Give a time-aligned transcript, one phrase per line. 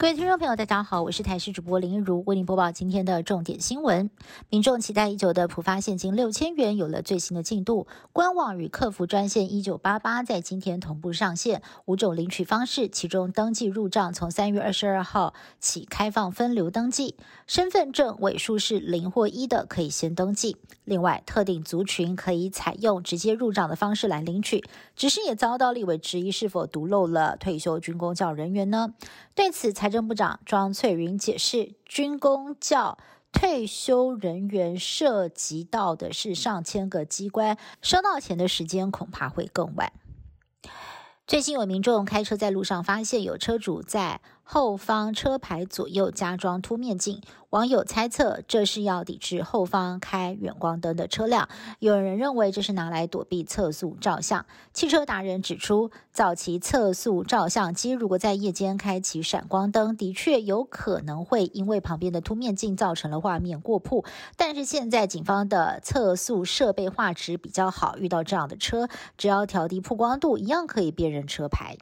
[0.00, 4.08] 各位听众朋友，大家好，我是台视主播林一如，为您播报今天的重点新闻。
[4.48, 20.56] 民众期待已久的普发现金六千元有了最新的进度，官网与客服专线一九八八在今天同步上线，五种领取方式，其中登记入账从三月二十二号起开放分流登记，身份证尾数是零或一的可以先登记。
[20.84, 24.64] 另外，特定族群可以采用直接入账的方式来领取，
[24.96, 28.94] 只是也遭到立委质疑是否独漏了退休军工教人员呢？
[29.34, 32.98] 对此，财政部长庄翠云解释，军工教
[33.32, 39.92] 退休人员涉及到的是上千个机关，收到钱的时间恐怕会更晚。
[41.26, 44.20] 最近有民众开车在路上，发现有车主在
[44.52, 47.22] 后方车牌左右加装凸面镜。
[47.50, 54.44] 网友猜测这是要抵制后方开远光灯的车辆，有人认为这是拿来躲避测速照相。
[54.72, 64.04] 汽车达人指出，早期测速照相机如果在夜间开启闪光灯，的确有可能会因为旁边的凸面镜造成了画面过曝。
[64.36, 71.76] 但是现在警方的测速设备画质比较好，遇到这样的车，只要调低曝光度，一样可以辨认车牌。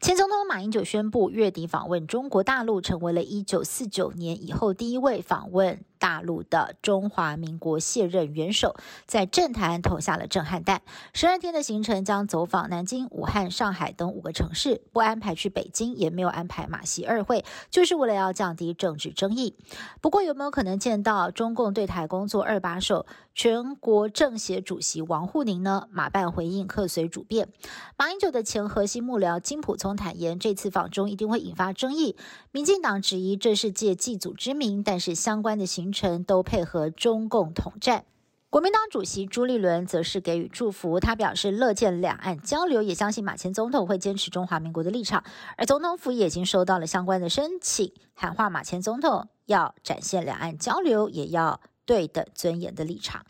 [0.00, 5.82] 前总统马英九宣布，月底访问中国大陆，成为了一九四九年以后第一位访问。
[6.04, 10.82] 大陆的中华民国卸任元首在政坛投下了震撼弹。
[11.14, 19.56] 十二天的行程将走访南京、武汉、上海等五个城市，不安排去北京，也没有安排马习二会，就是为了要降低政治争议。
[20.02, 25.88] 不过，有没有可能见到中共对台工作二把手、全国政协主席王沪宁呢？
[25.90, 27.48] 马办回应客随主便。
[27.96, 32.14] 马英九的前核心幕僚金普聪坦言，这次访中一定会引发争议。
[32.52, 35.93] 民进党质疑这是借祭祖之名，但是相关的行。
[35.94, 38.04] 程都配合中共统战，
[38.50, 45.24] 国民党主席朱立伦则是给予祝福，他表示乐见两岸交流，也相信马前总统会坚持中华民国的立场。
[45.56, 53.24] 而总统府也已经收到了相关的申请，喊话马前总统要展现两岸交流，也要对等尊严的立场。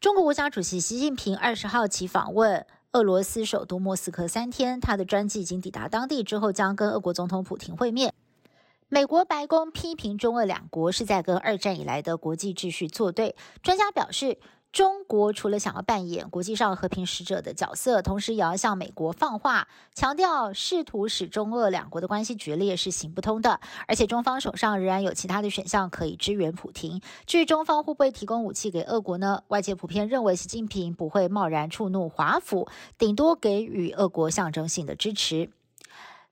[0.00, 8.12] 中国国家主席习近平二十号起访问俄罗斯首都莫斯科三天，他的专机已经抵达当地之后，将跟俄国总统普京会面。
[8.88, 13.34] 美国白宫批评中俄两国是在跟二战以来的国际秩序作对。
[13.60, 14.38] 专家表示，
[14.70, 23.58] 中国除了想要扮演国际上和平使者的角色，同时也要向美国放话，强调试图使中俄两国的关系决裂是行不通的。
[23.88, 27.00] 而且中方手上仍然有其他的选项可以支援普京。
[27.26, 29.42] 至于中方会不会提供武器给俄国呢？
[29.48, 35.50] 外界普遍认为，习近平不会贸然触怒华府，顶多给予俄国象征性的支持。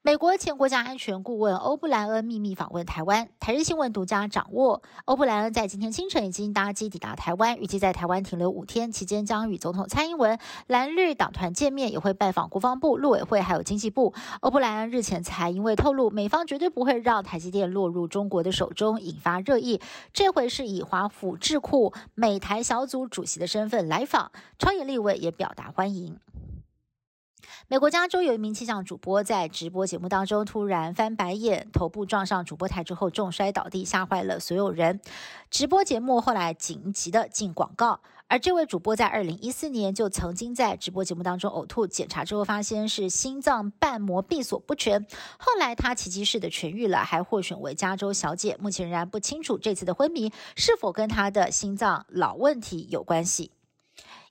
[0.06, 4.82] 美国前国家安全顾问欧布莱恩秘密访问台湾，台日新闻独家掌握。
[5.06, 14.12] 欧布莱恩在今天清晨已经搭机抵达台湾，预计在台湾停留五天，期间将与总统蔡英文、蓝绿党团见面，也会拜访国防部、陆委会还有经济部。
[14.40, 19.80] 欧布莱恩日前才因为透露美方绝对不会让台积电落入中国的手中，引发热议。
[20.12, 26.18] 这回是以华府智库美台小组主席的身份来访，超野立委也表达欢迎。
[27.66, 35.00] 美国加州有一名气象主播在直播节目当中突然翻白眼，头部撞上主播台之后重摔倒地，吓坏了所有人。
[35.50, 45.06] 直播节目后来紧急的进广告，而这位主播在二零一四年就曾经在直播节目当中呕吐，检查之后发现是心脏瓣膜闭锁不全，
[45.38, 48.58] 后来他奇迹式的痊愈了，还获选为加州小姐。
[48.60, 53.53] 目前仍然不清楚这次的昏迷是否跟他的心脏老问题有关系。